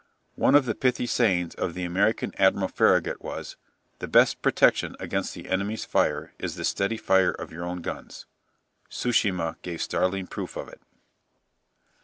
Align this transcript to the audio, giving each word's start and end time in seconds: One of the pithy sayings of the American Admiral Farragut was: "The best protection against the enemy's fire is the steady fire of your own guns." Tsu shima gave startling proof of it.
One 0.33 0.55
of 0.55 0.65
the 0.65 0.73
pithy 0.73 1.05
sayings 1.05 1.53
of 1.53 1.75
the 1.75 1.83
American 1.83 2.33
Admiral 2.39 2.69
Farragut 2.69 3.21
was: 3.21 3.55
"The 3.99 4.07
best 4.07 4.41
protection 4.41 4.95
against 4.99 5.35
the 5.35 5.47
enemy's 5.47 5.85
fire 5.85 6.33
is 6.39 6.55
the 6.55 6.65
steady 6.65 6.97
fire 6.97 7.33
of 7.33 7.51
your 7.51 7.65
own 7.65 7.83
guns." 7.83 8.25
Tsu 8.89 9.11
shima 9.11 9.57
gave 9.61 9.79
startling 9.79 10.25
proof 10.25 10.57
of 10.57 10.69
it. 10.69 10.81